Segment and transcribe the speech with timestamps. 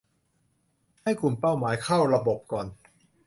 [1.01, 2.67] ให้กลุ่มเป้าหมายเข้าระบบก่อน